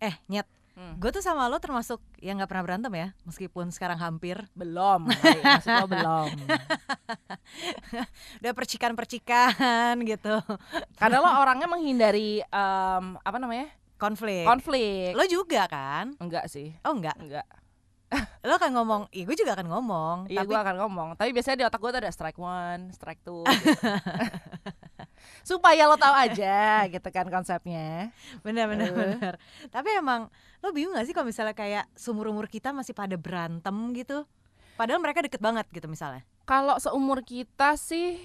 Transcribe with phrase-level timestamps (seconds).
[0.00, 0.46] Eh, nyet.
[0.72, 0.94] Hmm.
[1.02, 4.46] Gue tuh sama lo termasuk yang nggak pernah berantem ya, meskipun sekarang hampir.
[4.54, 6.30] Belum, maksud lo belum.
[8.38, 10.38] Udah percikan-percikan gitu,
[10.94, 13.66] Karena lo orangnya menghindari em, apa namanya
[13.98, 14.46] konflik.
[14.46, 15.18] konflik.
[15.18, 16.14] Lo juga kan?
[16.22, 17.18] Enggak sih, Oh enggak.
[17.18, 17.46] enggak.
[18.48, 20.16] Lo akan ngomong, iya gue juga akan ngomong.
[20.32, 21.08] Iya tapi gue akan ngomong.
[21.20, 23.44] Tapi biasanya di otak gue tuh ada strike one, strike two.
[23.44, 23.84] gitu.
[25.48, 28.12] Supaya lo tahu aja gitu kan konsepnya.
[28.44, 28.94] bener bener Eh.
[28.94, 29.34] bener.
[29.72, 30.28] Tapi emang
[30.60, 34.28] lo bingung gak sih kalau misalnya kayak seumur umur kita masih pada berantem gitu?
[34.76, 36.20] Padahal mereka deket banget gitu misalnya.
[36.44, 38.20] Kalau seumur kita sih,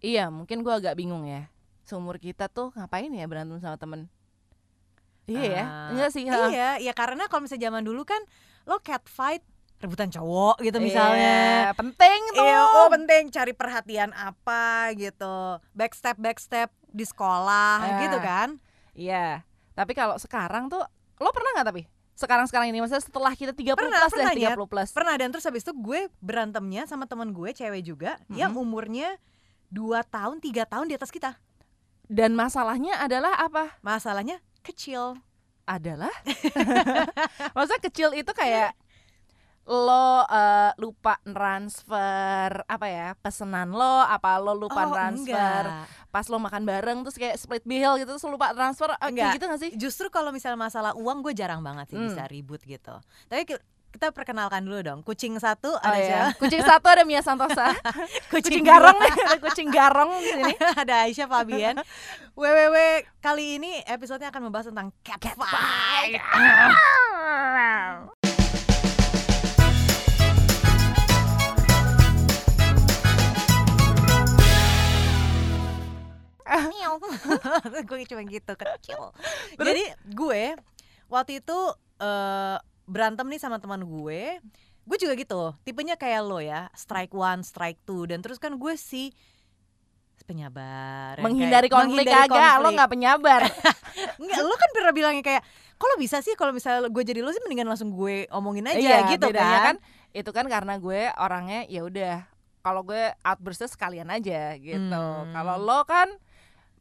[0.00, 1.52] iya mungkin gue agak bingung ya.
[1.84, 4.08] Seumur kita tuh ngapain ya berantem sama temen?
[5.22, 6.26] Iya ya, Ah, enggak sih.
[6.26, 8.18] Iya, ya karena kalau misalnya zaman dulu kan
[8.66, 9.44] lo cat fight
[9.82, 11.38] rebutan cowok gitu Iya, misalnya.
[11.74, 12.46] penting tuh.
[12.46, 15.58] Iya, oh penting cari perhatian apa gitu.
[15.74, 17.98] Backstep backstep di sekolah Ah.
[18.00, 18.48] gitu kan.
[18.94, 19.42] Iya.
[19.74, 20.80] Tapi kalau sekarang tuh,
[21.18, 21.82] lo pernah nggak tapi?
[22.12, 24.88] Sekarang-sekarang ini, maksudnya setelah kita 30 Pernah, plus pernah, deh, 30 plus.
[24.92, 28.62] Pernah dan terus habis itu gue berantemnya sama teman gue cewek juga yang Mm-mm.
[28.62, 29.16] umurnya
[29.66, 31.34] dua tahun tiga tahun di atas kita.
[32.06, 33.80] Dan masalahnya adalah apa?
[33.80, 35.16] Masalahnya kecil.
[35.64, 36.12] Adalah
[37.56, 38.76] Maksudnya kecil itu kayak
[39.64, 45.86] lo eh, lupa transfer apa ya pesanan lo apa lo lupa oh, transfer enggak.
[46.08, 49.14] pas lo makan bareng terus kayak split bill gitu terus lo lupa transfer eh, Enggak.
[49.14, 52.08] kayak gitu gak sih Justru kalau misalnya masalah uang gue jarang banget sih Hmm.
[52.08, 52.90] bisa ribut gitu.
[53.26, 54.98] Tapi ki- kita perkenalkan dulu dong.
[55.02, 56.08] Kucing satu Oh, ada iya.
[56.32, 56.40] siapa?
[56.40, 57.76] kucing satu ada Mia Santosa
[58.32, 61.76] kucing dua garong nih ada kucing garong di sini ada Aisyah Fabian.
[62.32, 62.76] WWW
[63.20, 66.18] kali ini episodenya akan membahas tentang cat, fight.
[77.88, 79.00] gue cuma gitu kecil.
[79.54, 80.42] Jadi gue
[81.06, 81.58] waktu itu
[81.98, 84.40] eh, berantem nih sama teman gue.
[84.82, 88.74] Gue juga gitu, tipenya kayak lo ya, strike one, strike two, dan terus kan gue
[88.74, 89.14] si
[90.22, 91.18] penyabar.
[91.18, 92.74] yang menghindari kayak- konflik menghindari agak lo konflik.
[92.74, 93.40] nggak penyabar
[94.22, 95.42] Enggak, lo kan pernah bilangnya kayak
[95.74, 98.98] kalau bisa sih kalau misalnya gue jadi lo sih mendingan langsung gue omongin aja iya
[99.08, 99.76] gitu bedanya kan.
[100.12, 102.22] itu kan karena gue orangnya ya udah
[102.60, 105.34] kalau gue outburstnya sekalian aja gitu Hmm.
[105.34, 106.06] kalau lo kan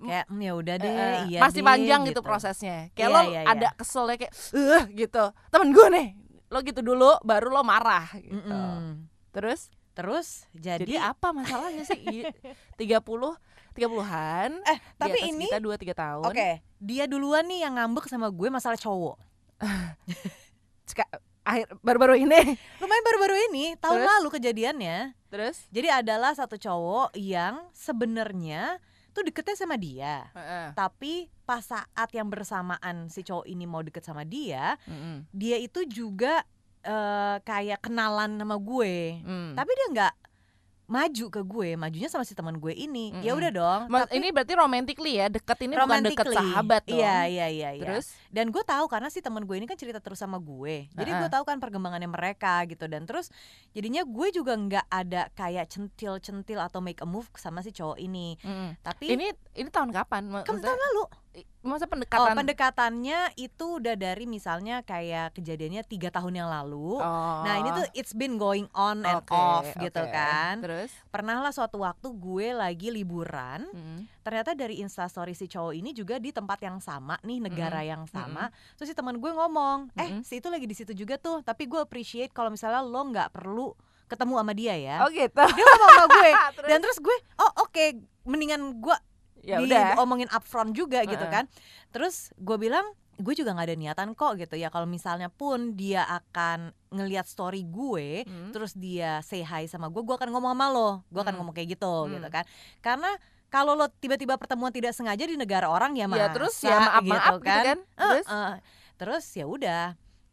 [0.02, 2.22] Kayak "Hmm, ya udah deh, Eh, eh, iya masih deh," panjang gitu.
[2.22, 3.52] prosesnya kayak Iya, lo iya, iya.
[3.52, 6.08] ada keselnya kayak eh gitu temen gue nih
[6.48, 9.06] lo gitu dulu baru lo marah gitu Mm-mm.
[9.30, 12.32] terus Terus jadi, jadi, apa masalahnya sih I-
[12.80, 13.36] tiga puluh
[13.72, 18.08] tiga puluhan eh tapi ini kita dua tiga tahun oke, dia duluan nih yang ngambek
[18.08, 19.20] sama gue masalah cowok.
[21.42, 24.10] Akhir baru-baru ini Lumayan baru-baru ini, tahun Terus?
[24.16, 24.98] lalu kejadiannya.
[25.28, 28.78] terus Jadi adalah satu cowok yang sebenarnya
[29.12, 30.28] tuh deketnya sama dia.
[30.34, 30.68] Heeh.
[30.76, 35.28] Tapi pas saat yang bersamaan si cowok ini mau deket sama dia, Mm-mm.
[35.36, 36.44] dia itu juga
[36.82, 39.20] eh, kayak kenalan sama gue.
[39.22, 39.54] Mm.
[39.54, 40.14] Tapi dia nggak
[40.92, 43.16] maju ke gue, majunya sama si teman gue ini.
[43.18, 43.40] Ya Mm-mm.
[43.40, 43.82] udah dong.
[43.88, 47.70] Ma- tapi ini berarti romantically ya deket ini bukan deket sahabat dong Iya, iya, iya,
[47.72, 47.86] iya.
[47.88, 50.92] terus Dan gue tahu karena si teman gue ini kan cerita terus sama gue.
[50.92, 51.32] Jadi gue Ha-ha.
[51.32, 53.32] tahu kan perkembangannya mereka gitu dan terus
[53.72, 58.36] jadinya gue juga nggak ada kayak centil-centil atau make a move sama si cowok ini.
[58.40, 58.76] Mm-mm.
[58.82, 61.04] Tapi ini ini tahun kapan Kamu maksudnya, tahun lalu.
[61.62, 67.00] Masa Oh, pendekatan pendekatannya itu udah dari misalnya kayak kejadiannya tiga tahun yang lalu.
[67.46, 70.60] Nah ini tuh it's been going on and Oke, off gitu kan.
[70.60, 74.10] terus Pernah lah suatu waktu gue lagi liburan, Mm-mm.
[74.22, 77.92] ternyata dari instastory si cowok ini juga di tempat yang sama nih, negara Mm-mm.
[77.94, 78.50] yang sama.
[78.76, 80.28] Terus si teman gue ngomong, eh Mm-mm.
[80.28, 83.72] si itu lagi di situ juga tuh, tapi gue appreciate kalau misalnya lo nggak perlu
[84.10, 84.98] ketemu sama dia ya.
[85.00, 86.68] oh gitu Dia ngomong sama gue, Terus?
[86.68, 87.86] dan terus gue, oh oke,
[88.26, 88.98] mendingan gue
[89.42, 91.46] ya udah diomongin upfront juga gitu kan.
[91.90, 92.86] Terus gue bilang
[93.18, 97.62] gue juga nggak ada niatan kok gitu ya kalau misalnya pun dia akan ngelihat story
[97.64, 98.50] gue Mm.
[98.50, 101.38] terus dia say hi sama gue gue akan ngomong sama lo gue akan Hmm.
[101.38, 102.18] ngomong kayak gitu Hmm.
[102.18, 102.50] gitu kan
[102.82, 103.14] karena
[103.46, 106.82] kalau lo tiba-tiba pertemuan tidak sengaja di negara orang ya ya masa terus ya maaf
[106.82, 108.56] maaf gitu gitu kan, kan Eh, terus eh.
[108.98, 109.84] terus ya udah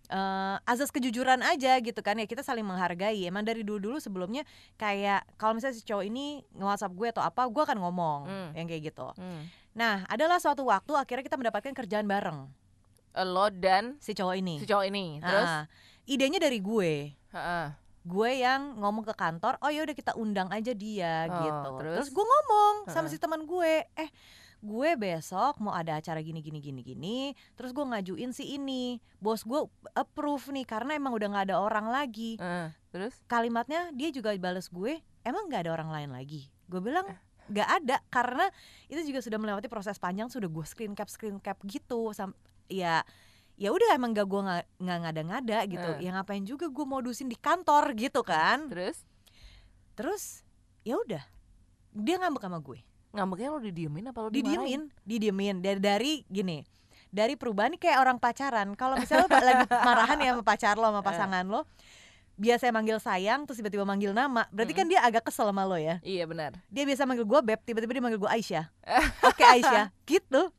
[0.08, 3.22] eh, azas kejujuran aja gitu kan ya kita saling menghargai.
[3.22, 4.42] Emang dari dulu dulu sebelumnya
[4.74, 8.50] kayak kalau misalnya si cowok ini nge-whatsapp gue atau apa gue akan ngomong Hmm.
[8.52, 9.08] yang kayak gitu.
[9.14, 9.44] Hmm.
[9.70, 12.50] nah adalah suatu waktu akhirnya kita mendapatkan kerjaan bareng.
[13.20, 14.54] Lo dan si cowok ini.
[14.58, 15.18] si cowok ini.
[15.18, 15.46] Terus?
[15.46, 15.64] Ah,
[16.04, 17.14] idenya dari gue.
[17.28, 17.66] Heeh.
[18.00, 21.70] gue yang ngomong ke kantor oh ya udah kita undang aja dia Oh, gitu.
[21.78, 22.06] Terus?
[22.08, 24.08] gue ngomong sama si teman gue eh
[24.58, 27.18] gue besok mau ada acara gini gini gini gini
[27.54, 28.98] terus gue ngajuin si ini.
[29.22, 29.62] Bos gue
[29.94, 32.34] approve nih karena emang udah nggak ada orang lagi.
[32.38, 32.74] Heeh.
[32.90, 33.14] terus?
[33.30, 36.50] Kalimatnya dia juga balas gue emang nggak ada orang lain lagi?
[36.66, 37.18] Gue bilang Eh.
[37.48, 38.44] nggak ada karena
[38.90, 42.36] itu juga sudah melewati proses panjang sudah gue screen cap screen cap gitu sam
[42.68, 43.00] ya
[43.58, 44.40] ya udah emang gak gue
[44.82, 45.90] nggak ngada-ngada gitu.
[45.98, 46.06] Eh.
[46.06, 48.66] ya ngapain juga gue modusin di kantor gitu kan.
[48.70, 49.06] Terus?
[49.94, 50.42] Terus
[50.82, 51.22] ya udah
[51.94, 56.60] dia ngambek sama gue ngambeknya lo didiemin apa lo didiemin didiemin dari dari gini
[57.08, 60.86] dari perubahan nih kayak orang pacaran kalau misalnya lo lagi marahan ya sama pacar lo
[60.86, 61.06] sama Eh.
[61.06, 61.64] pasangan lo
[62.34, 65.98] biasa manggil sayang terus tiba-tiba manggil nama berarti kan dia agak kesel sama lo ya
[66.00, 66.54] Iya benar.
[66.68, 68.70] dia biasa manggil gue beb tiba-tiba dia manggil gue Aisyah
[69.28, 70.52] oke Aisyah gitu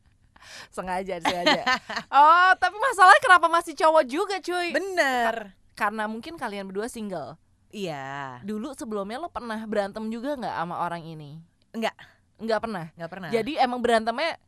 [0.69, 1.67] Sengaja sengaja.
[2.09, 4.71] oh, tapi masalahnya kenapa masih cowok juga, cuy?
[4.71, 7.35] bener Karena mungkin kalian berdua single.
[7.69, 11.43] iya Dulu sebelumnya lo pernah berantem juga nggak sama orang ini?
[11.69, 11.91] Enggak.
[12.39, 12.85] Nggak pernah.
[12.95, 14.39] nggak pernah Jadi emang berantemnya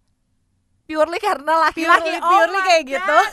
[0.84, 2.08] purely karena laki-laki.
[2.08, 2.92] purely, Oh purely kayak God.
[2.96, 3.20] gitu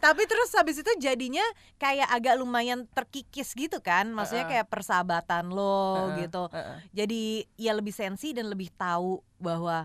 [0.00, 1.44] tapi terus habis itu jadinya
[1.76, 6.76] kayak agak lumayan terkikis gitu kan maksudnya kayak persahabatan lo Heeh, gitu heeh.
[6.96, 7.22] jadi
[7.60, 9.84] ya lebih sensi dan lebih tahu bahwa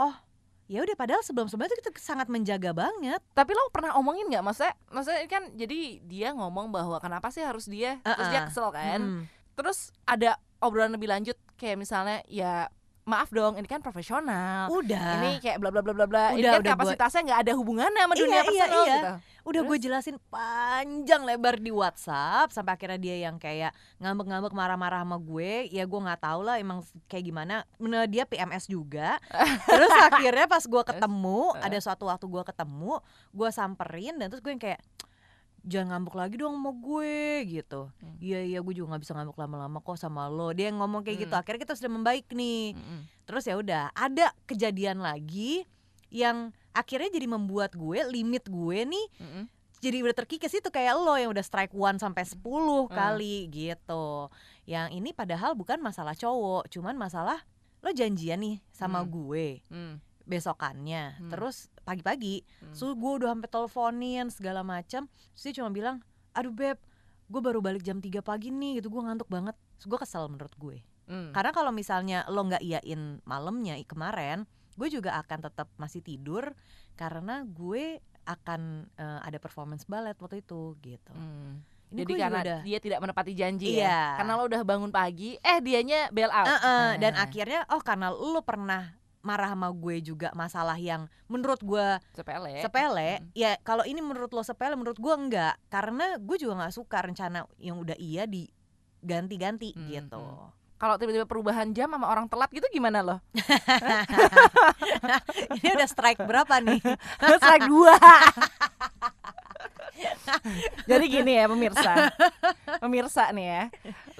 [0.00, 0.16] oh
[0.64, 4.38] ya udah padahal sebelum sebelumnya itu kita sangat menjaga banget Tapi lo pernah omongin nggak?
[4.38, 7.98] Maksudnya, maksudnya kan jadi dia ngomong bahwa kenapa sih harus dia?
[8.00, 9.00] Terus dia kesel kan?
[9.02, 9.22] Hmm.
[9.58, 12.68] Terus ada obrolan lebih lanjut kayak misalnya ya
[13.02, 14.70] maaf dong ini kan profesional.
[14.70, 16.24] udah Ini kayak bla bla bla bla bla.
[16.30, 18.94] Ini kan udah gua- kapasitasnya nggak ada hubungannya sama Iya, dunia iya, personal iya.
[18.94, 19.12] gitu.
[19.40, 25.16] udah gue jelasin panjang lebar di WhatsApp sampai akhirnya dia yang kayak ngambek-ngambek marah-marah sama
[25.16, 29.16] gue ya gue nggak tahu lah emang kayak gimana Menurut dia PMS juga
[29.66, 33.00] terus akhirnya pas gue ketemu ada suatu waktu gue ketemu
[33.32, 34.78] gue samperin dan terus gue yang kayak
[35.62, 37.16] jangan ngambek lagi dong sama gue
[37.46, 38.16] gitu Hmm.
[38.18, 41.18] iya iya gue juga nggak bisa ngambek lama-lama kok sama lo dia yang ngomong kayak
[41.20, 41.42] gitu Hmm.
[41.42, 43.00] akhirnya kita sudah membaik nih Mm-mm.
[43.24, 45.68] terus ya udah ada kejadian lagi
[46.08, 49.44] yang akhirnya jadi membuat gue limit gue nih Mm-mm.
[49.78, 52.88] jadi udah terkikis itu kayak lo yang udah strike one sampai 10 Hmm.
[52.88, 54.28] kali gitu.
[54.64, 57.40] Yang ini padahal bukan masalah cowok, cuman masalah
[57.80, 59.08] lo janjian nih sama Hmm.
[59.08, 59.94] gue Mm.
[60.30, 61.18] Besokannya.
[61.18, 61.30] Hmm.
[61.30, 62.72] Terus pagi-pagi, Mm.
[62.72, 65.10] so gue udah sampai teleponin segala macam.
[65.34, 65.98] Terus dia cuma bilang,
[66.32, 66.78] "Aduh beb,
[67.26, 70.54] gue baru balik jam 3 pagi nih gitu, gue ngantuk banget." Terus gue kesel menurut
[70.54, 70.78] gue.
[71.10, 71.34] Mm.
[71.34, 74.46] Karena kalau misalnya lo nggak iyain malamnya kemarin,
[74.78, 76.54] gue juga akan tetap masih tidur
[76.94, 81.10] karena gue akan eh, ada performance ballet waktu itu gitu.
[81.10, 81.66] Mm.
[81.90, 83.90] Ini Jadi karena udah dia tidak menepati janji Iya.
[83.90, 84.02] ya.
[84.22, 86.46] Karena lo udah bangun pagi, eh dianya bail out.
[86.46, 91.60] Eh-eh, dan Nah, akhirnya oh karena lo pernah marah sama gue juga masalah yang menurut
[91.60, 92.58] gue sepele.
[92.58, 93.26] sepele Mm.
[93.32, 97.38] ya kalau ini menurut lo sepele menurut gue enggak karena gue juga nggak suka rencana
[97.56, 100.24] yang udah iya diganti-ganti Hmm, gitu
[100.76, 103.20] Kalau tiba-tiba perubahan jam sama orang telat gitu gimana lo?
[105.54, 106.80] ini udah strike berapa nih
[107.36, 107.92] Strike dua.
[110.88, 112.08] Jadi gini ya pemirsa,
[112.80, 113.62] pemirsa nih ya.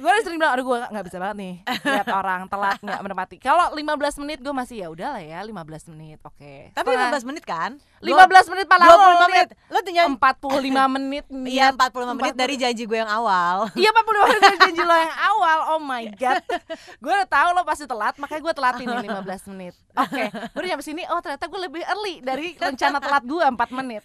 [0.01, 1.55] Gue sering bilang, aduh gue nggak bisa banget nih
[1.85, 3.37] lihat orang telat nggak menepati.
[3.37, 3.85] Kalau 15
[4.19, 6.73] menit gue masih ya udah lah ya 15 menit, oke.
[6.73, 7.71] tapi Setelah 15 menit kan?
[8.01, 8.17] 15
[8.49, 9.49] menit paling 25 menit.
[9.69, 10.17] Lo tinggal 45
[10.97, 13.69] menit Iya niat 45 menit dari janji gue yang awal.
[13.81, 15.59] Iya 45 menit dari janji lo yang awal.
[15.77, 16.41] Oh my god.
[16.97, 19.75] Gue udah tahu lo pasti telat Makanya gue telatin nih 15 menit.
[19.93, 21.03] Oke Gue udah nyampe sini.
[21.07, 24.03] Oh ternyata gue lebih early Dari rencana telat gue 4 menit.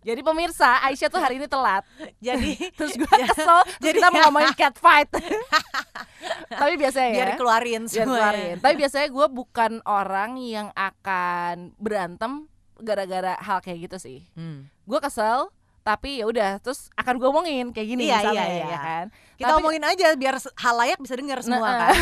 [0.00, 1.84] Jadi pemirsa Aisyah tuh hari ini telat.
[2.18, 5.12] Jadi Terus gue kesel Terus Jadi- kita mau ngomongin cat fight
[6.60, 8.56] Tapi biasanya ya biar biar semua keluarin.
[8.58, 12.46] Tapi biasanya gue bukan orang yang akan berantem
[12.76, 14.18] gara-gara hal kayak gitu sih.
[14.32, 14.66] Hmm.
[14.82, 15.48] Gue kesel,
[15.80, 18.78] tapi ya udah terus akan gue omongin kayak gini Iya, misalnya iya, ya iya.
[18.78, 19.04] kan.
[19.34, 21.94] Kita Tapi- omongin aja biar se- halayak bisa dengar semua Nah, kan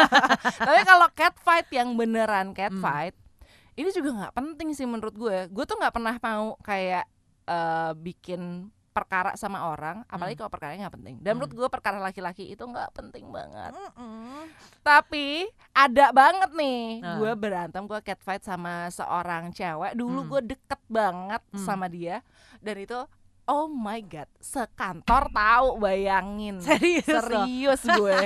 [0.68, 2.80] tapi kalau cat fight yang beneran cat Hmm.
[2.80, 3.14] fight,
[3.74, 5.48] ini juga nggak penting sih menurut gue.
[5.48, 7.04] Gue tuh nggak pernah mau kayak
[7.44, 11.16] eh, bikin perkara sama orang, apalagi kalau perkaranya nggak penting.
[11.20, 11.44] Dan Hmm.
[11.44, 13.76] menurut gue perkara laki-laki itu nggak penting banget.
[13.76, 14.48] Mm-mm.
[14.80, 17.20] Tapi ada banget nih, Nah.
[17.20, 19.92] gue berantem, gue catfight sama seorang cewek.
[19.92, 20.30] Dulu Hmm.
[20.32, 21.60] gue deket banget Hmm.
[21.60, 22.24] sama dia,
[22.58, 22.96] dan itu
[23.46, 26.58] oh my god, sekantor tahu bayangin.
[26.66, 27.46] serius loh.
[27.46, 28.18] Serius gue,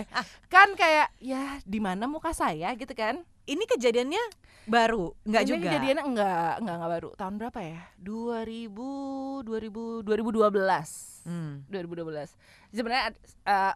[0.47, 3.21] kan kayak ya di mana muka saya gitu kan?
[3.47, 4.25] Ini kejadiannya
[4.69, 7.09] baru nggak juga kejadiannya enggak, enggak enggak baru.
[7.17, 7.81] Tahun berapa ya?
[7.99, 11.21] 2000 2000 2012.
[11.21, 11.61] Hmm.
[11.69, 12.33] 2012
[12.73, 13.13] sebenarnya
[13.45, 13.75] eh,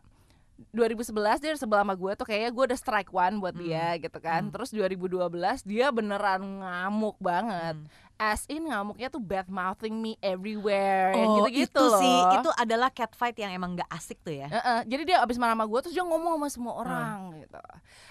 [0.71, 4.49] 2011 dia sebelah sama gue tuh kayaknya gue udah strike one buat dia gitu kan
[4.49, 4.52] Hmm.
[4.54, 5.26] terus 2012
[5.66, 7.90] dia beneran ngamuk banget Hmm.
[8.14, 11.99] As in ngamuknya tuh bad mouthing me everywhere Oh, gitu-gitu itu loh.
[11.99, 14.47] sih itu adalah cat fight yang emang nggak asik tuh ya.
[14.47, 17.59] Heeh, jadi dia abis marah sama gue terus dia ngomong sama semua orang gitu.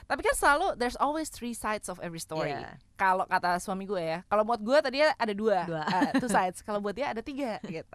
[0.04, 2.52] Tapi kan selalu there's always three sides of every story.
[2.52, 2.76] Iya.
[2.94, 5.84] kalau kata suami gue ya kalau buat gue tadi ada dua, Dua.
[5.84, 7.88] eh, two sides kalau buat dia ada tiga gitu.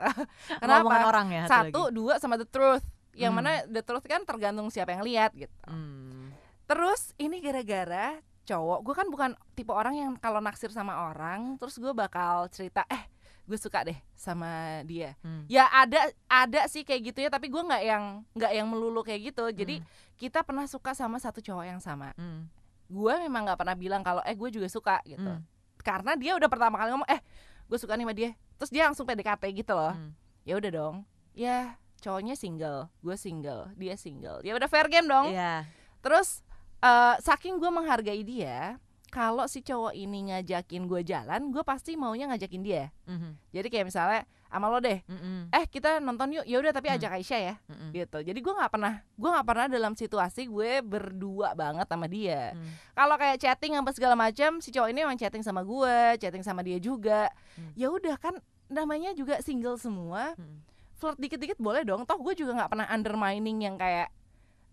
[0.59, 1.07] Ngomongan kenapa?
[1.07, 2.85] orang ya satu dua sama the truth.
[3.13, 3.43] Yang Hmm.
[3.43, 5.53] mana the truth kan tergantung siapa yang lihat gitu.
[5.65, 6.31] Hmm.
[6.65, 11.77] terus ini gara-gara cowok gue kan bukan tipe orang yang kalau naksir sama orang terus
[11.77, 13.05] gue bakal cerita eh
[13.45, 14.49] gue suka deh sama
[14.83, 15.45] dia Hmm.
[15.45, 19.29] ya ada ada sih kayak gitu ya tapi gue nggak yang nggak yang melulu kayak
[19.29, 19.87] gitu jadi Hmm.
[20.17, 22.49] kita pernah suka sama satu cowok yang sama Hmm.
[22.89, 25.45] gue memang nggak pernah bilang kalau eh gue juga suka gitu Hmm.
[25.79, 27.21] karena dia udah pertama kali ngomong eh
[27.65, 30.13] gue suka nih sama dia terus dia langsung PDKT gitu loh Hmm.
[30.45, 30.97] ya udah dong
[31.33, 35.65] ya cowoknya single gue single dia single ya udah fair game dong Iya.
[36.01, 36.41] terus
[36.81, 42.29] eh, saking gue menghargai dia kalau si cowok ini ngajakin gue jalan gue pasti maunya
[42.29, 43.41] ngajakin dia Mhm.
[43.51, 45.49] jadi kayak misalnya sama lo deh Mhm.
[45.49, 46.97] eh kita nonton yuk ya udah tapi Hmm.
[47.01, 47.89] ajak Aisyah ya Mhm.
[47.97, 52.53] gitu jadi gue nggak pernah gue nggak pernah dalam situasi gue berdua banget sama dia
[52.53, 52.69] Hmm.
[52.93, 56.61] kalau kayak chatting apa segala macam si cowok ini emang chatting sama gue chatting sama
[56.61, 57.73] dia juga Hmm.
[57.81, 58.37] ya udah kan
[58.69, 60.61] namanya juga single semua Hmm.
[61.01, 64.13] flirt dikit-dikit boleh dong toh gue juga nggak pernah undermining yang kayak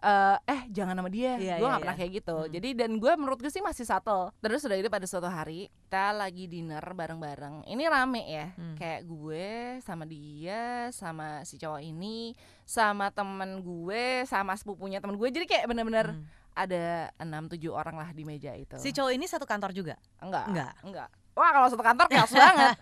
[0.06, 2.02] eh eh jangan sama dia Iya, gue iya, nggak pernah iya.
[2.04, 2.52] kayak gitu Hmm.
[2.52, 6.14] jadi dan gue menurut gue sih masih subtle terus udah itu pada suatu hari kita
[6.14, 8.76] lagi dinner bareng-bareng ini rame ya Hmm.
[8.76, 9.50] kayak gue
[9.82, 15.66] sama dia sama si cowok ini sama temen gue sama sepupunya temen gue jadi kayak
[15.66, 16.24] bener-bener Hmm.
[16.54, 16.86] ada
[17.18, 19.98] enam tujuh orang lah di meja itu Si cowok ini satu kantor juga?
[20.18, 20.74] enggak Enggak.
[20.82, 22.78] enggak wah kalau satu kantor chaos banget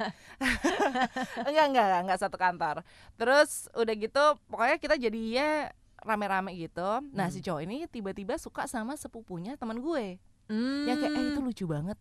[1.40, 2.76] enggak enggak enggak enggak satu kantor
[3.16, 5.72] terus udah gitu pokoknya kita jadinya
[6.04, 7.34] rame-rame gitu nah Hmm.
[7.34, 10.84] si cowok ini tiba-tiba suka sama sepupunya teman gue Hmm.
[10.86, 11.96] yang kayak eh itu lucu banget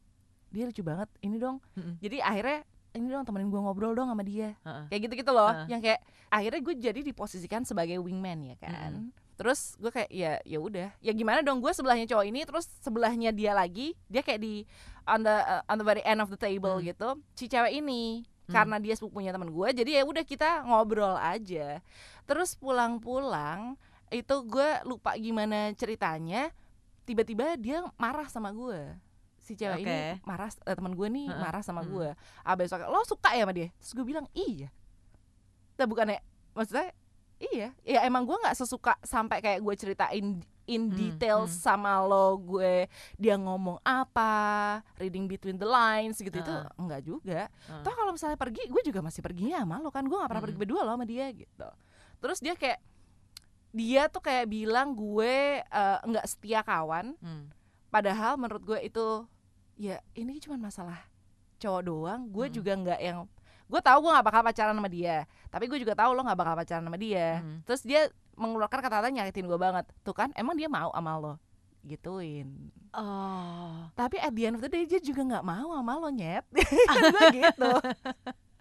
[0.49, 1.97] dia lucu banget ini dong Mm-mm.
[1.99, 2.59] jadi akhirnya
[2.93, 4.85] ini dong temenin gue ngobrol dong sama dia Heeh.
[4.89, 5.67] kayak gitu gitu loh Heeh.
[5.69, 10.59] yang kayak akhirnya gue jadi diposisikan sebagai wingman ya kan terus gue kayak ya ya
[10.59, 14.67] udah ya gimana dong gue sebelahnya cowok ini terus sebelahnya dia lagi dia kayak di
[15.05, 16.85] on the uh, on the very end of the table Hmm.
[16.85, 18.53] gitu si cewek ini Hmm.
[18.53, 21.79] karena dia sepupunya teman gue jadi ya udah kita ngobrol aja
[22.25, 22.59] terus
[22.93, 23.79] pulang-pulang
[24.13, 26.53] itu gue lupa gimana ceritanya
[27.03, 28.79] tiba-tiba dia marah sama gue
[29.37, 30.23] si cewek ini Oke.
[30.23, 31.91] marah eh, teman gue nih marah sama Hmm.
[31.91, 32.09] gue
[32.41, 34.71] ah besok lo suka ya sama dia terus gue bilang iya
[35.75, 36.21] tapi bukannya
[36.53, 36.95] maksudnya
[37.43, 40.27] iya ya emang gue nggak sesuka sampai kayak gue ceritain
[40.63, 41.51] in Hmm, detail hmm.
[41.51, 42.87] sama lo gue
[43.19, 44.31] dia ngomong apa
[44.95, 46.71] reading between the lines gitu itu Heeh.
[46.79, 47.83] enggak juga Heeh.
[47.83, 50.47] toh kalau misalnya pergi gue juga masih perginya sama lo kan gue nggak pernah Hmm.
[50.47, 51.69] pergi berdua lo sama dia gitu
[52.23, 52.79] terus dia kayak
[53.73, 57.17] dia tuh kayak bilang gue eh, nggak setia kawan.
[57.19, 57.49] Hmm.
[57.89, 59.29] padahal menurut gue itu
[59.77, 60.97] ya ini cuma masalah
[61.59, 62.21] cowok doang.
[62.29, 62.55] Gue Hmm.
[62.55, 63.19] juga nggak yang
[63.67, 65.25] gue tahu gue nggak bakal pacaran sama dia.
[65.49, 67.41] Tapi gue juga tahu lo nggak bakal pacaran sama dia.
[67.41, 67.61] Hmm.
[67.65, 69.85] terus dia mengeluarkan kata-kata nyakitin gue banget.
[70.01, 71.35] Tuh kan emang dia mau sama lo?
[71.83, 72.71] Gituin.
[72.93, 73.89] Oh.
[73.93, 76.45] tapi at the end of the day dia juga nggak mau sama lo nyet.
[77.13, 77.73] Gue gitu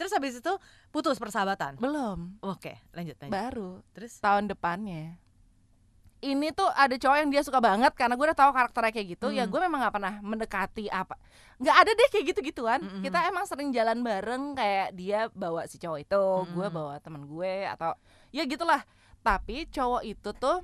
[0.00, 0.52] Terus habis itu
[0.88, 1.76] putus persahabatan.
[1.76, 3.28] belum Oke, lanjut lanjut.
[3.30, 5.20] baru Terus tahun depannya
[6.20, 9.26] ini tuh ada cowok yang dia suka banget karena gue udah tahu karakternya kayak gitu
[9.30, 9.50] ya Hmm.
[9.50, 11.16] gue memang nggak pernah mendekati apa
[11.56, 13.00] nggak ada deh kayak gitu gituan Mm-mm.
[13.00, 16.74] kita emang sering jalan bareng kayak dia bawa si cowok itu gue Mm.
[16.74, 17.96] bawa teman gue atau
[18.30, 18.84] ya gitulah
[19.20, 20.60] tapi cowok itu tuh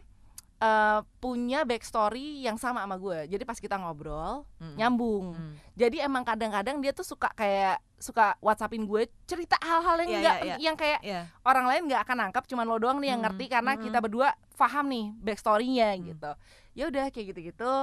[0.56, 4.74] eh, punya backstory yang sama sama gue jadi pas kita ngobrol Mm.
[4.74, 5.52] nyambung Mm.
[5.74, 10.36] jadi emang kadang-kadang dia tuh suka kayak suka whatsappin gue cerita hal-hal yang Iya, nggak
[10.36, 10.56] iya, iya.
[10.58, 11.20] yang kayak Iya.
[11.42, 13.80] orang lain nggak akan nangkap cuman lo doang nih yang Mm, ngerti karena mm.
[13.82, 16.02] kita berdua paham nih backstorynya Mm.
[16.10, 16.30] gitu
[16.72, 17.74] ya udah kayak gitu-gitu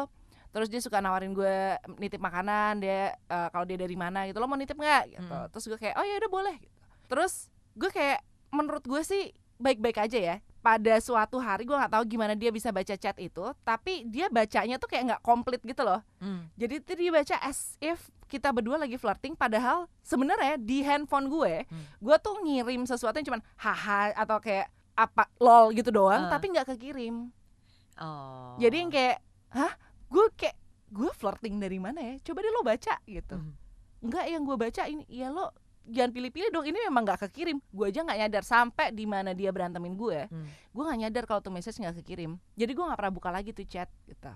[0.49, 1.55] terus dia suka nawarin gue
[1.97, 5.49] nitip makanan dia eh, kalau dia dari mana gitu lo mau nitip nggak gitu Mm.
[5.49, 6.73] terus gue kayak oh ya udah boleh gitu.
[7.05, 7.33] terus
[7.73, 12.33] gue kayak menurut gue sih baik-baik aja ya pada suatu hari gue nggak tahu gimana
[12.33, 16.47] dia bisa baca chat itu tapi dia bacanya tuh kayak nggak komplit gitu loh Mm.
[16.55, 21.67] jadi tuh dia baca as if kita berdua lagi flirting padahal sebenarnya di handphone gue
[21.67, 21.83] Hmm.
[21.99, 26.31] gue tuh ngirim sesuatu yang cuman haha atau kayak apa lol gitu doang Ah.
[26.31, 27.27] tapi nggak kekirim
[27.95, 28.55] Oh.
[28.57, 29.73] jadi yang kayak hah
[30.07, 30.55] gue kayak
[30.89, 33.51] gue flirting dari mana ya coba deh lo baca gitu Mm.
[34.01, 35.51] enggak yang gue baca ini ya lo
[35.85, 39.49] jangan pilih-pilih dong ini memang nggak kekirim gue aja nggak nyadar sampai di mana dia
[39.49, 40.45] berantemin gue Hmm.
[40.45, 43.63] gue nggak nyadar kalau tuh message nggak kekirim jadi gue nggak pernah buka lagi tuh
[43.63, 44.31] chat gitu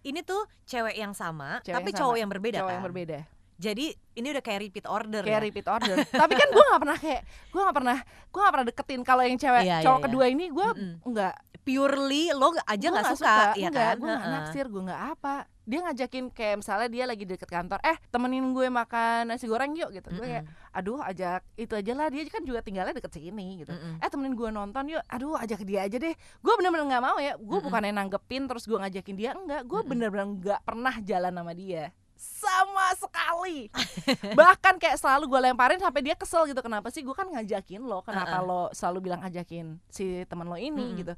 [0.00, 2.20] Ini tuh cewek yang sama, Cewek tapi yang cowok sama.
[2.20, 2.74] yang berbeda cowok kan.
[2.74, 3.18] yang berbeda
[3.58, 5.44] Jadi ini udah kayak repeat order kayak ya.
[5.44, 9.00] repeat order tapi kan gue nggak pernah kayak gue nggak pernah gue nggak pernah deketin
[9.02, 10.04] kalau yang cewek Iya, iya, cowok iya.
[10.08, 10.94] kedua ini gue Mm-mm.
[11.06, 13.94] nggak Purely lo aja nggak suka, ya enggak, kan?
[13.94, 14.34] gue nggak Heeh.
[14.40, 15.34] naksir gue nggak apa
[15.70, 19.94] dia ngajakin kayak misalnya dia lagi deket kantor eh temenin gue makan nasi goreng yuk
[19.94, 20.10] gitu.
[20.10, 23.70] Gue kayak aduh ajak itu aja lah dia kan juga tinggalnya deket sini gitu.
[23.70, 24.02] Mm-mm.
[24.02, 25.02] eh temenin gue nonton yuk.
[25.06, 26.14] Aduh ajak dia aja deh.
[26.42, 27.62] Gue bener-bener nggak mau ya gue Mm-mm.
[27.70, 29.62] bukannya nanggepin terus gue ngajakin dia enggak.
[29.62, 29.90] Gue Mm-mm.
[29.94, 31.94] bener-bener nggak pernah jalan sama dia.
[32.18, 33.70] Sama sekali.
[34.42, 38.02] Bahkan kayak selalu gue lemparin sampai dia kesel gitu kenapa sih gue kan ngajakin lo?
[38.02, 40.82] Kenapa lo selalu bilang ajakin si teman lo ini?
[40.82, 40.98] Mm-mm.
[40.98, 41.14] gitu.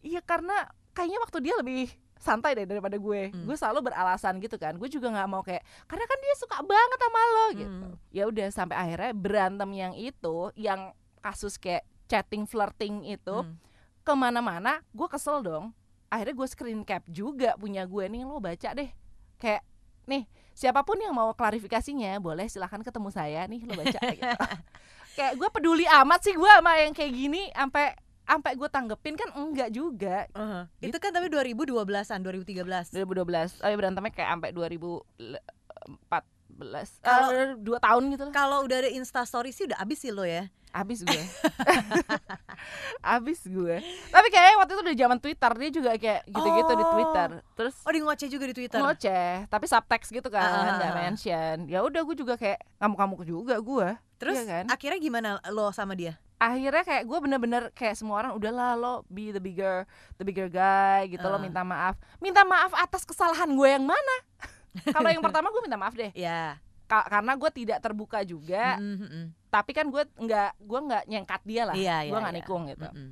[0.00, 3.44] Iya karena kayaknya waktu dia lebih santai deh daripada gue Hmm.
[3.44, 6.98] gue selalu beralasan gitu kan gue juga nggak mau kayak karena kan dia suka banget
[6.98, 7.94] sama lo gitu Hmm.
[8.08, 13.56] ya udah sampai akhirnya berantem yang itu yang kasus kayak chatting flirting itu Hmm.
[14.00, 15.72] ke mana-mana gue kesel dong
[16.06, 18.90] akhirnya gue screen cap juga punya gue nih lo baca deh
[19.36, 19.64] kayak
[20.04, 24.22] nih siapa pun yang mau klarifikasinya boleh silahkan ketemu saya nih lo baca gitu.
[25.16, 29.28] kayak gue peduli amat sih gue sama yang kayak gini sampai sampai gue tanggepin kan
[29.34, 30.64] enggak juga Uh-huh.
[30.78, 32.90] Itu kan tapi 2012-an, 2013.
[32.90, 35.38] 2012 oh ya berantemnya kayak sampai 2014
[37.00, 40.10] Kalau- kalau dua tahun gitu lah Kalau udah ada Insta story sih udah abis sih
[40.10, 40.48] lo ya.
[40.72, 41.22] abis gue
[43.14, 43.76] abis gue
[44.08, 46.90] tapi kayaknya waktu itu udah zaman Twitter dia juga kayak gitu-gitu di Oh.
[46.90, 48.78] Twitter terus Oh di ngoceh juga di Twitter.
[48.78, 50.96] ngoceh tapi subtext gitu kan ah, nggak ah.
[50.98, 54.64] mention ya udah gue juga kayak ngamuk-ngamuk juga gue Terus Iya kan?
[54.68, 56.16] akhirnya gimana lo sama dia?
[56.44, 61.06] Akhirnya kayak gue bener-bener kayak semua orang udahlah lo be the bigger the bigger guy
[61.06, 61.40] gitu lo Ah.
[61.40, 64.16] minta maaf minta maaf atas kesalahan gue yang mana
[64.94, 66.60] kalau yang pertama gue minta maaf deh Ya.
[66.84, 69.26] Ka- karena gue tidak terbuka juga Mm, mm, mm.
[69.48, 72.40] tapi kan gue nggak gue nggak nyengkat dia lah Iya, gue iya, nggak iya.
[72.40, 73.10] nikung gitu Mm, mm.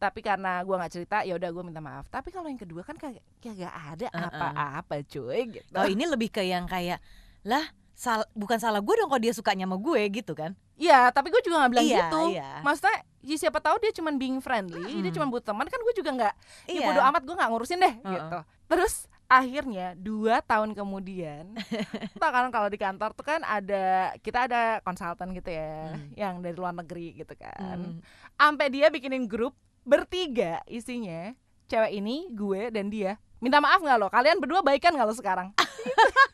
[0.00, 2.96] tapi karena gue nggak cerita ya udah gue minta maaf tapi kalau yang kedua kan
[2.96, 6.96] kayak gak ada apa-apa cuy gitu Oh ini lebih ke yang kayak
[7.42, 7.68] lah
[8.00, 10.56] sal bukan salah gue dong kalau dia sukanya sama gue gitu kan?
[10.80, 12.20] Iya, tapi gue juga nggak bilang Iya, gitu.
[12.32, 12.50] iya.
[12.64, 15.16] Maksudnya, ya siapa tahu dia cuman being friendly, dia Mm.
[15.20, 16.34] cuma butuh teman kan gue juga nggak.
[16.64, 16.86] Ya Iya.
[16.88, 18.08] bodo amat gue nggak ngurusin deh, Heeh.
[18.08, 18.38] gitu.
[18.66, 18.94] Terus
[19.28, 21.52] akhirnya dua tahun kemudian,
[22.16, 26.08] tau kan kalau di kantor tuh kan ada kita ada konsultan gitu ya, Mm.
[26.16, 27.84] yang dari luar negeri gitu kan.
[27.84, 28.00] Mm.
[28.34, 29.52] Sampai dia bikinin grup
[29.84, 31.36] bertiga isinya,
[31.68, 33.20] cewek ini, gue dan dia.
[33.36, 34.08] Minta maaf nggak lo?
[34.08, 35.52] Kalian berdua baikan nggak lo sekarang?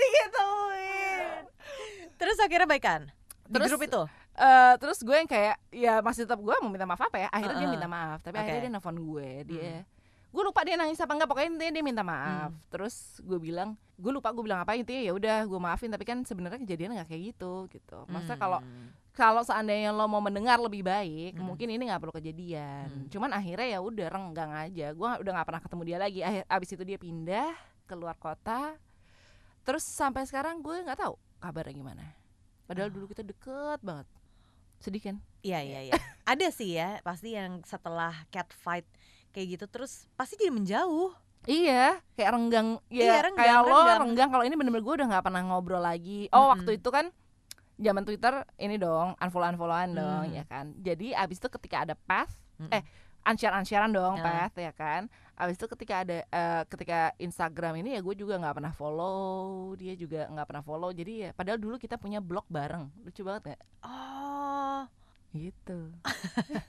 [0.00, 1.40] Digituin.
[2.16, 3.00] Terus akhirnya baikan
[3.44, 4.02] di Terus- grup itu.
[4.32, 7.56] Eh, terus gue yang kayak ya masih tetap gue mau minta maaf apa ya akhirnya
[7.56, 7.74] dia Heeh.
[7.76, 8.40] minta maaf tapi Oke.
[8.40, 9.84] akhirnya dia nelfon gue dia Hmm.
[10.30, 12.62] gue lupa dia nangis apa enggak pokoknya intinya dia minta maaf Hmm.
[12.72, 16.24] terus gue bilang gue lupa gue bilang apa intinya ya udah gue maafin tapi kan
[16.24, 18.88] sebenarnya kejadian nggak kayak gitu gitu maksudnya kalau Hmm.
[19.12, 21.44] kalau seandainya lo mau mendengar lebih baik Hmm.
[21.44, 23.06] mungkin ini nggak perlu kejadian Hmm.
[23.12, 26.68] cuman akhirnya ya udah renggang aja gue udah nggak pernah ketemu dia lagi Akhir, abis
[26.70, 27.50] itu dia pindah
[27.84, 28.72] keluar kota
[29.62, 32.04] terus sampai sekarang gue nggak tahu kabarnya gimana
[32.64, 32.94] padahal Oh.
[32.94, 34.06] dulu kita deket banget
[34.78, 35.92] sedih kan Iya iya iya.
[36.28, 38.84] Ada sih ya pasti yang setelah cat fight
[39.30, 41.16] kayak gitu terus pasti jadi menjauh.
[41.42, 43.98] Iya, kayak renggang ya Iya, renggang, kayak lo renggang.
[44.04, 46.28] renggang kalau ini bener-bener gue udah nggak pernah ngobrol lagi.
[46.28, 46.52] Oh, Mm-mm.
[46.52, 47.08] waktu itu kan
[47.74, 50.36] zaman Twitter ini dong, unfollow-unfollowan dong, Mm.
[50.36, 50.76] ya kan.
[50.76, 52.68] Jadi abis itu ketika ada path, Mm.
[52.70, 52.82] eh
[53.22, 54.24] unshare-unsharean dong Ya.
[54.24, 55.02] path ya kan.
[55.34, 59.94] Abis itu ketika ada eh, ketika Instagram ini ya gue juga nggak pernah follow, dia
[59.94, 60.90] juga nggak pernah follow.
[60.92, 62.88] Jadi ya padahal dulu kita punya blog bareng.
[63.04, 63.60] Lucu banget gak?
[63.84, 64.84] Oh.
[65.30, 65.94] Gitu.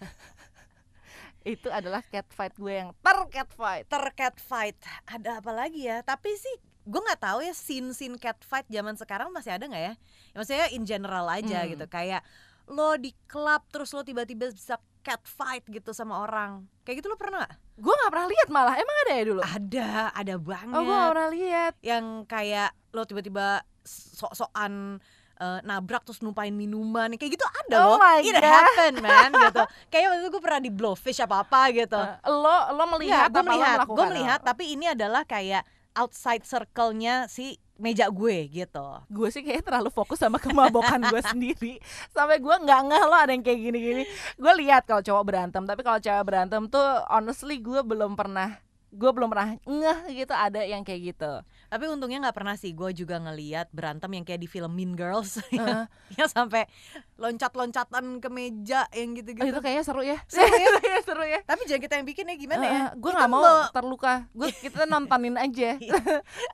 [1.42, 3.84] itu adalah cat fight gue yang ter cat fight.
[3.90, 4.78] Ter cat fight.
[5.10, 6.06] Ada apa lagi ya?
[6.06, 9.84] Tapi sih gue nggak tahu ya scene scene cat fight zaman sekarang masih ada nggak
[9.84, 9.94] ya?
[9.94, 9.96] ya?
[10.38, 11.70] Maksudnya in general aja Hmm.
[11.74, 11.86] gitu.
[11.90, 12.22] Kayak
[12.70, 16.64] lo di klub terus lo tiba-tiba bisa cat fight gitu sama orang.
[16.82, 17.54] Kayak gitu lo pernah gak?
[17.76, 18.76] Gue nggak pernah lihat malah.
[18.76, 19.42] Emang ada ya dulu?
[19.42, 20.74] Ada, ada banget.
[20.74, 21.74] Oh, gue gak pernah lihat.
[21.82, 25.02] yang kayak lo tiba-tiba sok-sokan
[25.38, 28.46] eh, nabrak terus numpain minuman kayak gitu ada Oh loh my it God.
[28.46, 32.58] happen man gitu kayak waktu itu gue pernah di blowfish apa apa gitu Eh, lo
[32.72, 35.66] lo melihat gue apa lo melihat gue melihat tapi ini adalah kayak
[35.98, 38.88] outside circle-nya si meja gue gitu.
[39.10, 41.82] Gue sih kayaknya terlalu fokus sama kemabokan gue sendiri.
[42.14, 44.04] Sampai gue nggak ngeh lo ada yang kayak gini-gini.
[44.38, 49.08] Gue lihat kalau cowok berantem tapi kalau cewek berantem tuh honestly gue belum pernah gue
[49.08, 51.32] belum pernah ngeh gitu ada yang kayak gitu
[51.72, 52.70] tapi untungnya nggak pernah sih.
[52.72, 55.40] Gue juga ngeliat berantem yang kayak di film Mean Girls.
[55.56, 55.88] Heeh.
[56.12, 56.68] yang sampai
[57.16, 60.20] loncat-loncatan ke meja yang Oh, gitu-gitu itu kayaknya seru ya.
[60.28, 60.68] Seru ya?
[60.78, 61.40] Iya, seru ya.
[61.42, 62.82] Tapi jangan kita yang bikin ya gimana ya?
[62.94, 64.28] Gue nggak mau lo- terluka.
[64.32, 65.80] Gue kita nontonin aja.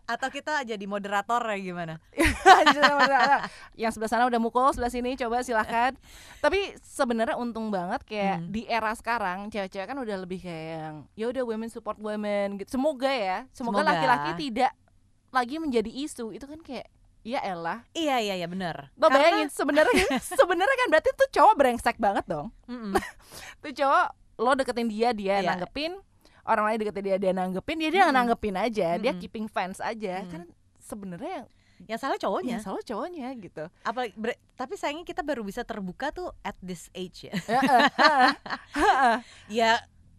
[0.05, 1.97] Atau kita jadi moderator ya gimana?
[3.73, 5.93] Yang sebelah sana udah mukul sebelah sini coba silahkan
[6.37, 8.49] tapi sebenarnya untung banget kayak Hmm.
[8.49, 12.59] di era sekarang cewek-cewek kan udah lebih kayak yang ya udah women support women.
[12.59, 12.69] Gitu.
[12.69, 13.37] Semoga ya.
[13.49, 13.81] Semoga.
[13.81, 14.71] laki-laki tidak
[15.29, 16.87] lagi menjadi isu itu kan kayak
[17.21, 18.87] ya elah Iya iya iya benar.
[18.93, 22.47] lo bayangin sebenarnya sebenarnya kan berarti tuh cowok brengsek banget dong
[23.59, 25.49] tuh cowok lo deketin dia dia Iya.
[25.49, 25.99] nanggepin
[26.43, 28.15] orang lain deketin dia dia nanggepin dia dia Mm-mm.
[28.15, 29.19] nanggepin aja dia Mm-mm.
[29.19, 30.29] keeping fans aja Mm.
[30.29, 30.41] kan
[30.79, 31.43] sebenarnya
[31.83, 32.57] yang salah cowoknya.
[32.57, 36.89] yang salah cowoknya gitu Apa ber- tapi sayangnya kita baru bisa terbuka tuh at this
[36.91, 37.37] age ya.
[39.51, 39.71] ya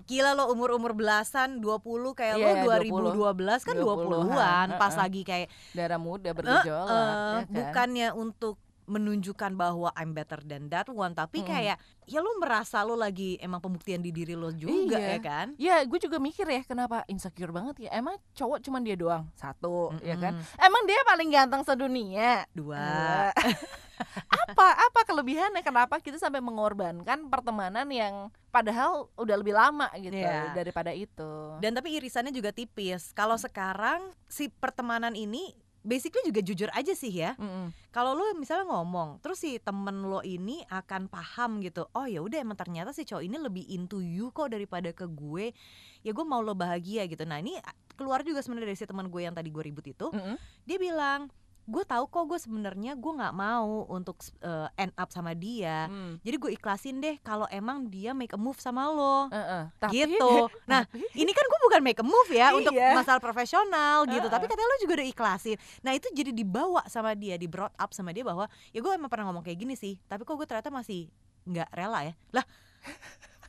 [0.09, 3.12] gila lo umur-umur belasan 20 kayak Iya, lo 20.
[3.12, 4.99] 2012 kan 20-an, 20-an pas heeh.
[4.99, 7.44] lagi kayak darah muda bergejolak eh, ya kan?
[7.47, 8.57] bukannya untuk
[8.88, 11.46] menunjukkan bahwa I'm better than that one tapi Mm-mm.
[11.46, 15.09] kayak ya lu merasa lu lagi emang pembuktian di diri lo juga Iya.
[15.12, 18.96] ya kan Ya gue juga mikir ya kenapa insecure banget ya Emang cowok cuman dia
[18.96, 20.33] doang Satu ya kan.
[20.59, 23.29] Emang dia paling ganteng sedunia dua Dua.
[24.31, 30.55] apa apa kelebihannya kenapa kita sampai mengorbankan pertemanan yang padahal udah lebih lama gitu Iya.
[30.55, 35.51] daripada itu dan tapi irisannya juga tipis kalau sekarang si pertemanan ini
[35.88, 37.72] basically juga jujur aja sih ya Mm-mm.
[37.88, 42.44] kalau lu misalnya ngomong terus si temen lo ini akan paham gitu oh ya udah
[42.44, 45.57] emang ternyata si cowok ini lebih into you kok daripada ke gue
[46.05, 47.57] ya gue mau lo bahagia gitu nah ini
[47.96, 50.37] keluar juga sebenarnya dari si teman gue yang tadi gue ribut itu Mm-mm.
[50.68, 51.33] dia bilang
[51.68, 56.16] gue tahu kok gue sebenarnya gue nggak mau untuk uh, end up sama dia Mm.
[56.18, 59.68] jadi gue ikhlasin deh kalau emang dia make a move sama lo Uh-uh.
[59.76, 62.92] Tapi- gitu nah tapi- ini kan gue bukan make a move ya untuk Iya.
[62.94, 64.33] masalah profesional gitu Heeh.
[64.33, 67.92] tapi katanya lo juga udah ikhlasin nah itu jadi dibawa sama dia di brought up
[67.92, 70.68] sama dia bahwa ya gue emang pernah ngomong kayak gini sih tapi kok gue ternyata
[70.68, 71.12] masih
[71.44, 72.44] nggak rela ya lah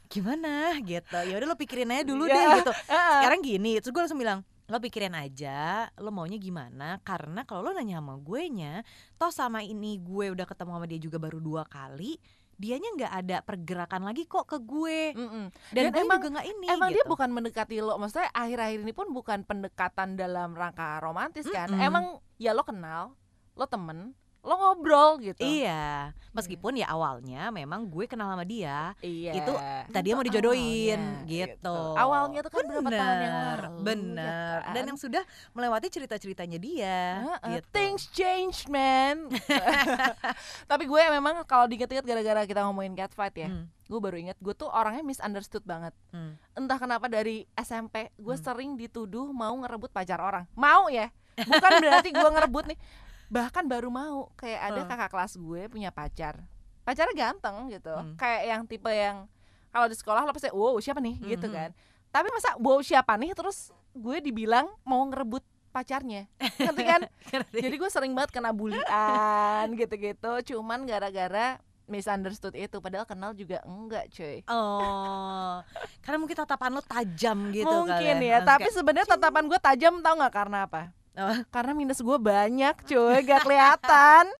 [0.05, 2.33] gimana gitu ya udah lo pikirin aja dulu Iya.
[2.33, 3.13] deh gitu Uh-uh.
[3.21, 7.71] sekarang gini terus gue langsung bilang lo pikirin aja lo maunya gimana karena kalau lo
[7.71, 8.73] nanya sama gue nya
[9.17, 12.21] toh sama ini gue udah ketemu sama dia juga baru dua kali
[12.53, 15.45] dianya nggak ada pergerakan lagi kok ke gue Mm-mm.
[15.71, 17.09] dan, Dan gue emang- juga nggak ini Emang dia gitu.
[17.09, 21.71] bukan mendekati lo, maksudnya akhir-akhir ini pun bukan pendekatan dalam rangka romantis kan?
[21.71, 21.79] Mm-mm.
[21.81, 22.05] Emang
[22.35, 23.15] ya lo kenal,
[23.55, 25.39] lo temen, lo ngobrol gitu.
[25.39, 29.35] Iya, meskipun ya awalnya memang gue kenal sama dia, Iya.
[29.35, 29.51] Itu
[29.85, 31.77] tadi mau Itu dijodohin awalnya, gitu.
[31.93, 33.79] Awalnya tuh kan berapa tahun yang Bener, lalu.
[33.83, 34.57] Bener.
[34.57, 34.89] ya Dan kan?
[34.89, 36.99] yang sudah melewati cerita-ceritanya dia.
[37.21, 37.67] Heeh, gitu.
[37.69, 39.27] Things change man.
[40.71, 44.53] Tapi gue memang kalau diinget-inget gara-gara kita ngomongin catfight ya, Hmm, gue baru inget gue
[44.53, 45.91] tuh orangnya misunderstood banget.
[46.09, 46.39] hmm.
[46.55, 48.45] Entah kenapa dari SMP gue Hmm.
[48.45, 50.47] sering dituduh mau ngerebut pacar orang.
[50.53, 52.79] Mau ya, bukan berarti gue ngerebut nih.
[53.29, 54.89] Bahkan baru mau kayak ada Hmm.
[54.89, 56.41] kakak kelas gue punya pacar.
[56.81, 58.17] Pacarnya ganteng gitu, Hmm.
[58.17, 59.29] kayak yang tipe yang
[59.69, 61.53] kalau di sekolah lo pasti wow siapa nih gitu Mhm.
[61.53, 61.69] kan.
[62.09, 66.25] Tapi masa wow siapa nih terus gue dibilang mau ngerebut pacarnya,
[66.57, 67.01] ngerti kan?
[67.69, 68.81] Jadi gue sering banget kena bulian
[69.79, 75.61] gitu-gitu Cuman gara-gara misunderstood itu Padahal kenal juga enggak cuy Oh,
[76.01, 79.93] karena mungkin tatapan lo tajam gitu Mungkin kali ya Terus Tapi sebenarnya tatapan gue tajam
[79.99, 80.81] tau nggak karena apa?
[81.51, 84.31] Karena minus gue banyak cuy Gak kelihatan